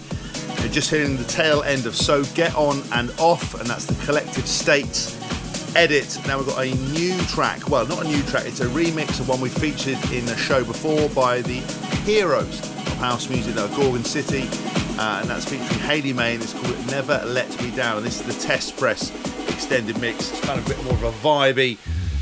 You're 0.61 0.72
just 0.72 0.89
hearing 0.89 1.16
the 1.16 1.24
tail 1.24 1.64
end 1.64 1.85
of 1.85 1.97
So 1.97 2.22
Get 2.37 2.55
On 2.55 2.81
and 2.93 3.11
Off, 3.18 3.59
and 3.59 3.68
that's 3.68 3.87
the 3.87 4.05
Collective 4.07 4.47
States 4.47 5.18
edit. 5.74 6.16
Now 6.28 6.39
we've 6.39 6.47
got 6.47 6.64
a 6.64 6.72
new 6.93 7.18
track. 7.22 7.68
Well, 7.68 7.89
not 7.89 8.05
a 8.05 8.09
new 8.09 8.22
track, 8.22 8.47
it's 8.47 8.61
a 8.61 8.66
remix 8.66 9.18
of 9.18 9.28
one 9.28 9.41
we 9.41 9.49
featured 9.49 9.99
in 10.12 10.24
the 10.26 10.37
show 10.37 10.62
before 10.62 11.09
by 11.09 11.41
the 11.41 11.59
heroes 12.05 12.61
of 12.61 12.97
house 12.99 13.28
music, 13.28 13.57
that 13.57 13.68
are 13.68 13.76
Gorgon 13.76 14.05
City, 14.05 14.43
uh, 14.97 15.18
and 15.22 15.28
that's 15.28 15.47
featuring 15.47 15.81
Hayley 15.81 16.12
May, 16.12 16.37
it's 16.37 16.53
called 16.53 16.87
Never 16.87 17.20
Let 17.26 17.61
Me 17.61 17.72
Down. 17.74 17.97
And 17.97 18.07
this 18.07 18.20
is 18.20 18.33
the 18.33 18.47
test 18.47 18.76
press 18.76 19.11
extended 19.49 20.01
mix. 20.01 20.31
It's 20.31 20.41
kind 20.43 20.61
of 20.61 20.66
a 20.66 20.68
bit 20.68 20.85
more 20.85 20.95
of 20.95 21.03
a 21.03 21.11
vibey 21.11 21.78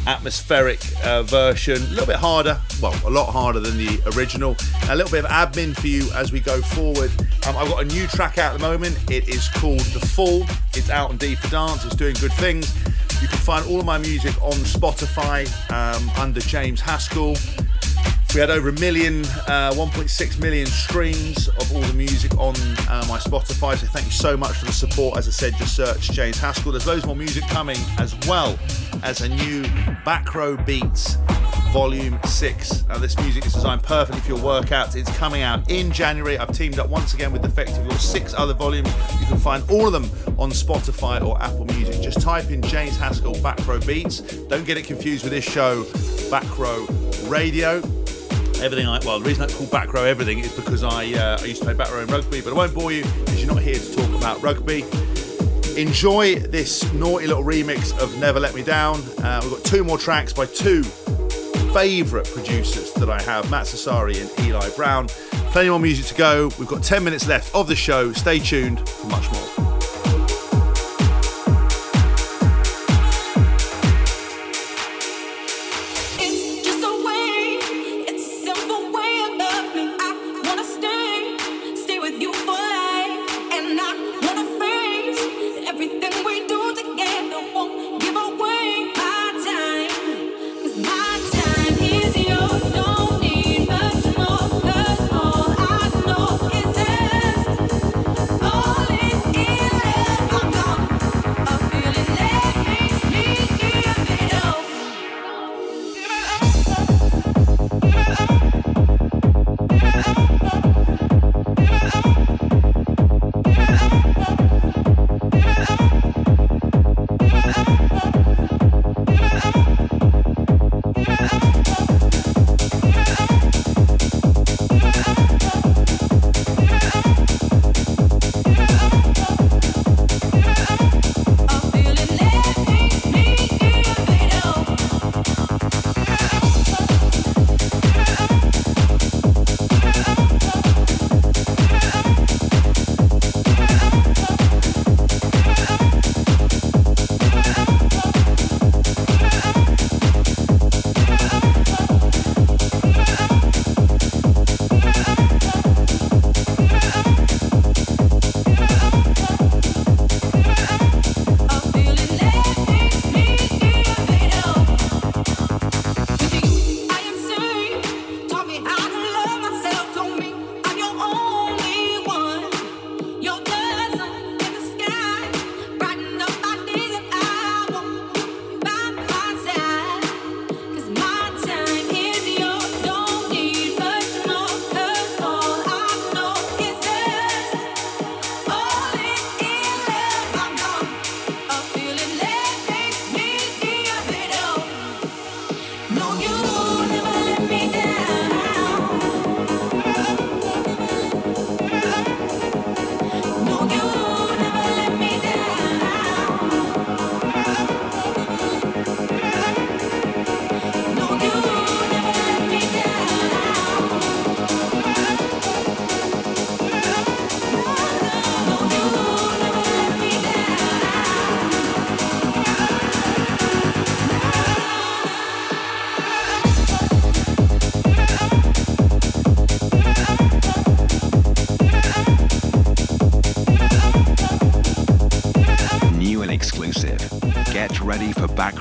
atmospheric 0.09 0.81
uh, 1.05 1.23
version. 1.23 1.77
A 1.77 1.91
little 1.91 2.07
bit 2.07 2.17
harder, 2.17 2.59
well, 2.83 2.99
a 3.07 3.11
lot 3.11 3.31
harder 3.31 3.61
than 3.61 3.77
the 3.77 4.01
original. 4.17 4.57
A 4.89 4.97
little 4.97 5.11
bit 5.11 5.25
of 5.25 5.31
admin 5.31 5.79
for 5.79 5.87
you 5.87 6.11
as 6.13 6.33
we 6.33 6.41
go 6.41 6.61
forward. 6.63 7.11
Um, 7.47 7.57
I've 7.57 7.69
got 7.69 7.83
a 7.83 7.85
new 7.85 8.07
track 8.09 8.39
out 8.39 8.55
at 8.55 8.61
the 8.61 8.67
moment. 8.67 8.99
It 9.11 9.29
is 9.29 9.49
called 9.49 9.81
The 9.81 10.01
Fall. 10.01 10.45
It's 10.75 10.91
out 10.91 11.11
on 11.11 11.19
D 11.19 11.35
for 11.35 11.49
Dance. 11.49 11.85
It's 11.85 11.95
doing 11.95 12.15
good 12.21 12.33
things. 12.33 12.75
You 13.21 13.29
can 13.29 13.39
find 13.39 13.67
all 13.67 13.81
of 13.81 13.87
my 13.87 13.99
music 13.99 14.41
on 14.43 14.53
Spotify 14.53 15.47
um, 15.71 16.09
under 16.19 16.41
James 16.41 16.81
Haskell. 16.81 17.37
We 18.35 18.41
had 18.41 18.51
over 18.51 18.69
a 18.69 18.73
million, 18.73 19.25
uh, 19.47 19.73
1.6 19.73 20.39
million 20.39 20.67
streams 20.67 21.49
of 21.49 21.75
all 21.75 21.81
the 21.81 21.95
music 21.95 22.37
on 22.37 22.55
uh, 22.89 23.05
my 23.09 23.19
Spotify. 23.19 23.75
So 23.77 23.87
thank 23.87 24.05
you 24.05 24.13
so 24.13 24.37
much 24.37 24.55
for 24.57 24.67
the 24.67 24.73
support. 24.73 25.17
As 25.17 25.27
I 25.27 25.31
said, 25.31 25.55
just 25.57 25.75
search 25.75 26.11
James 26.11 26.39
Haskell. 26.39 26.73
There's 26.73 26.87
loads 26.87 27.07
more 27.07 27.17
music 27.17 27.45
coming 27.45 27.79
as 27.99 28.15
well 28.29 28.59
as 29.03 29.23
a 29.23 29.31
new 29.31 29.63
Back 30.05 30.35
Row 30.35 30.59
Beats 30.59 31.17
Volume 31.73 32.19
6. 32.23 32.87
Now, 32.87 32.99
this 32.99 33.17
music 33.19 33.47
is 33.47 33.55
designed 33.55 33.83
perfectly 33.83 34.21
for 34.21 34.29
your 34.29 34.39
workouts. 34.39 34.95
It's 34.95 35.11
coming 35.17 35.41
out 35.41 35.71
in 35.71 35.91
January. 35.91 36.37
I've 36.37 36.53
teamed 36.53 36.79
up 36.79 36.91
once 36.91 37.15
again 37.15 37.33
with 37.33 37.41
Defective, 37.41 37.83
your 37.83 37.99
six 37.99 38.35
other 38.35 38.55
volumes. 38.55 38.89
You 39.21 39.27
can 39.27 39.39
find 39.39 39.69
all 39.71 39.87
of 39.87 39.93
them 39.95 40.05
on 40.39 40.51
Spotify 40.51 41.27
or 41.27 41.41
Apple 41.43 41.65
Music. 41.65 42.03
Just 42.03 42.21
type 42.21 42.51
in 42.51 42.61
James 42.61 42.99
Haskell 42.99 43.41
Back 43.43 43.67
Row 43.67 43.81
Beats. 43.81 44.21
Don't 44.21 44.67
get 44.67 44.77
it 44.77 44.85
confused 44.85 45.25
with 45.25 45.33
this 45.33 45.45
show, 45.45 45.87
Back 46.31 46.59
Row 46.59 46.87
Radio 47.27 47.81
everything 48.61 48.87
I 48.87 48.99
well 49.05 49.19
the 49.21 49.27
reason 49.27 49.45
I 49.45 49.53
call 49.53 49.67
back 49.67 49.93
row 49.93 50.05
everything 50.05 50.41
is 50.41 50.53
because 50.53 50.83
I 50.83 51.13
uh, 51.13 51.39
I 51.41 51.45
used 51.45 51.61
to 51.61 51.65
play 51.65 51.75
back 51.75 51.91
row 51.93 52.01
in 52.01 52.09
rugby 52.09 52.41
but 52.41 52.53
I 52.53 52.57
won't 52.57 52.75
bore 52.75 52.93
you 52.93 53.05
because 53.05 53.43
you're 53.43 53.53
not 53.53 53.63
here 53.63 53.79
to 53.79 53.95
talk 53.95 54.09
about 54.15 54.43
rugby. 54.43 54.85
Enjoy 55.77 56.35
this 56.37 56.93
naughty 56.95 57.29
little 57.29 57.45
remix 57.45 57.97
of 58.01 58.19
Never 58.19 58.41
Let 58.41 58.55
Me 58.55 58.65
Down. 58.65 59.01
Uh, 59.23 59.41
we've 59.43 59.53
got 59.53 59.65
two 59.65 59.85
more 59.85 59.97
tracks 59.97 60.33
by 60.33 60.47
two 60.47 60.83
favourite 61.73 62.27
producers 62.27 62.93
that 62.95 63.09
I 63.09 63.23
have 63.23 63.49
Matt 63.51 63.67
Sassari 63.67 64.21
and 64.21 64.47
Eli 64.47 64.69
Brown. 64.71 65.07
Plenty 65.53 65.71
more 65.71 65.79
music 65.79 66.07
to 66.07 66.15
go. 66.15 66.51
We've 66.59 66.69
got 66.69 66.83
10 66.83 67.05
minutes 67.05 67.29
left 67.29 67.55
of 67.55 67.69
the 67.69 67.77
show. 67.77 68.13
Stay 68.13 68.41
tuned 68.41 68.89
for 68.89 69.07
much 69.07 69.31
more 69.31 69.48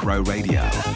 Back 0.08 0.87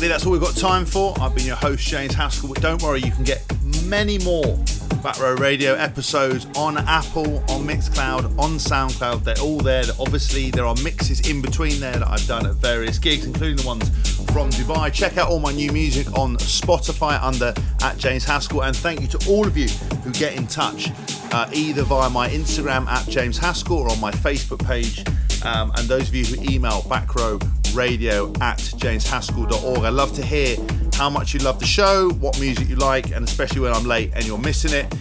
Radio. 0.00 0.14
that's 0.14 0.26
all 0.26 0.32
we've 0.32 0.40
got 0.40 0.54
time 0.54 0.84
for. 0.84 1.12
I've 1.20 1.34
been 1.34 1.44
your 1.44 1.56
host, 1.56 1.84
James 1.88 2.14
Haskell, 2.14 2.48
but 2.48 2.62
don't 2.62 2.80
worry, 2.82 3.00
you 3.00 3.10
can 3.10 3.24
get 3.24 3.42
many 3.86 4.18
more 4.18 4.56
Back 5.02 5.18
Row 5.18 5.34
Radio 5.34 5.74
episodes 5.74 6.46
on 6.54 6.78
Apple, 6.78 7.38
on 7.50 7.66
Mixcloud, 7.66 8.38
on 8.38 8.58
SoundCloud. 8.58 9.24
They're 9.24 9.40
all 9.40 9.58
there. 9.58 9.82
Obviously, 9.98 10.52
there 10.52 10.66
are 10.66 10.76
mixes 10.84 11.28
in 11.28 11.42
between 11.42 11.80
there 11.80 11.94
that 11.94 12.06
I've 12.06 12.24
done 12.28 12.46
at 12.46 12.54
various 12.54 12.98
gigs, 12.98 13.26
including 13.26 13.56
the 13.56 13.66
ones 13.66 13.88
from 14.30 14.50
Dubai. 14.50 14.92
Check 14.92 15.16
out 15.16 15.30
all 15.30 15.40
my 15.40 15.52
new 15.52 15.72
music 15.72 16.06
on 16.16 16.36
Spotify 16.36 17.20
under 17.20 17.52
at 17.82 17.98
James 17.98 18.24
Haskell. 18.24 18.62
And 18.62 18.76
thank 18.76 19.00
you 19.00 19.08
to 19.08 19.28
all 19.28 19.48
of 19.48 19.56
you 19.56 19.68
who 20.04 20.12
get 20.12 20.36
in 20.36 20.46
touch 20.46 20.90
uh, 21.32 21.48
either 21.52 21.82
via 21.82 22.08
my 22.08 22.28
Instagram 22.28 22.86
at 22.86 23.08
James 23.08 23.36
Haskell 23.36 23.78
or 23.78 23.90
on 23.90 24.00
my 24.00 24.12
Facebook 24.12 24.64
page. 24.64 25.04
Um, 25.44 25.72
and 25.76 25.88
those 25.88 26.08
of 26.08 26.14
you 26.14 26.24
who 26.24 26.52
email 26.52 26.82
backrow 26.82 27.40
radio 27.74 28.28
at 28.40 28.58
jameshaskell.org. 28.58 29.78
I 29.78 29.88
love 29.88 30.12
to 30.14 30.24
hear 30.24 30.56
how 30.94 31.08
much 31.08 31.34
you 31.34 31.40
love 31.40 31.60
the 31.60 31.66
show, 31.66 32.10
what 32.20 32.38
music 32.40 32.68
you 32.68 32.76
like, 32.76 33.12
and 33.12 33.26
especially 33.26 33.60
when 33.60 33.72
I'm 33.72 33.84
late 33.84 34.12
and 34.14 34.26
you're 34.26 34.38
missing 34.38 34.72
it. 34.72 34.92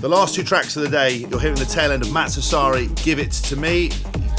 The 0.00 0.08
last 0.08 0.34
two 0.34 0.42
tracks 0.42 0.76
of 0.76 0.82
the 0.82 0.88
day, 0.88 1.14
you're 1.14 1.40
hearing 1.40 1.56
the 1.56 1.64
tail 1.64 1.92
end 1.92 2.02
of 2.02 2.12
Matt 2.12 2.28
Sassari, 2.28 2.88
Give 3.04 3.18
It 3.18 3.32
To 3.32 3.56
Me. 3.56 3.90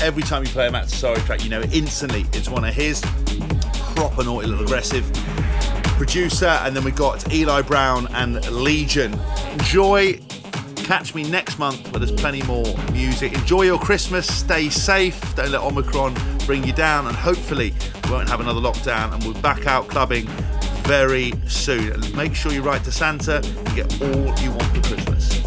Every 0.01 0.23
time 0.23 0.43
you 0.43 0.49
play 0.49 0.67
a 0.67 0.71
Matt 0.71 0.85
Sassari 0.85 1.23
track, 1.25 1.43
you 1.43 1.49
know 1.49 1.61
instantly 1.71 2.25
it's 2.33 2.49
one 2.49 2.63
of 2.65 2.73
his. 2.73 3.01
Proper 3.95 4.23
naughty 4.23 4.47
little 4.47 4.63
aggressive 4.63 5.05
producer. 5.97 6.47
And 6.47 6.75
then 6.75 6.83
we 6.83 6.91
got 6.91 7.31
Eli 7.33 7.61
Brown 7.61 8.07
and 8.13 8.43
Legion. 8.51 9.19
Enjoy 9.51 10.19
Catch 10.83 11.15
me 11.15 11.23
next 11.23 11.59
month 11.59 11.89
where 11.93 11.99
there's 11.99 12.11
plenty 12.11 12.43
more 12.43 12.65
music. 12.91 13.31
Enjoy 13.33 13.61
your 13.61 13.79
Christmas, 13.79 14.27
stay 14.27 14.69
safe, 14.69 15.33
don't 15.33 15.49
let 15.49 15.61
Omicron 15.61 16.13
bring 16.45 16.63
you 16.63 16.73
down, 16.73 17.07
and 17.07 17.15
hopefully 17.15 17.73
we 18.03 18.11
won't 18.11 18.29
have 18.29 18.39
another 18.39 18.59
lockdown 18.59 19.13
and 19.13 19.23
we'll 19.23 19.33
back 19.41 19.67
out 19.67 19.87
clubbing 19.87 20.27
very 20.83 21.33
soon. 21.47 22.01
Make 22.15 22.35
sure 22.35 22.51
you 22.51 22.61
write 22.61 22.83
to 22.83 22.91
Santa 22.91 23.37
and 23.37 23.75
get 23.75 24.01
all 24.01 24.39
you 24.39 24.51
want 24.51 24.63
for 24.75 24.81
Christmas. 24.81 25.43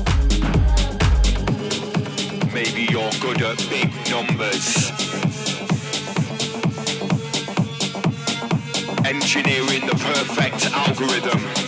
Maybe 2.52 2.88
you're 2.90 3.10
good 3.20 3.42
at 3.42 3.58
big 3.68 3.90
numbers. 4.10 4.90
Engineering 9.04 9.86
the 9.86 9.96
perfect 10.00 10.66
algorithm. 10.72 11.66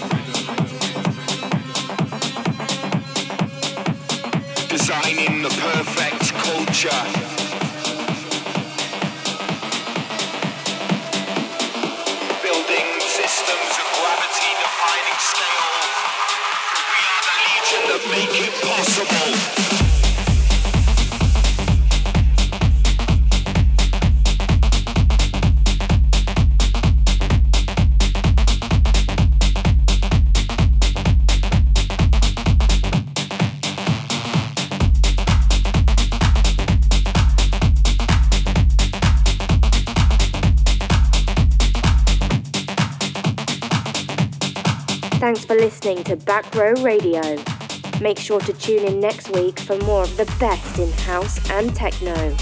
designing 4.68 5.42
the 5.42 5.48
perfect 5.48 6.32
culture. 6.34 7.37
Thanks 45.28 45.44
for 45.44 45.56
listening 45.56 46.02
to 46.04 46.16
Back 46.16 46.54
Row 46.54 46.72
Radio. 46.82 47.20
Make 48.00 48.18
sure 48.18 48.40
to 48.40 48.52
tune 48.54 48.86
in 48.86 48.98
next 48.98 49.28
week 49.28 49.60
for 49.60 49.76
more 49.80 50.04
of 50.04 50.16
the 50.16 50.24
best 50.40 50.78
in 50.78 50.90
house 50.90 51.50
and 51.50 51.76
techno. 51.76 52.34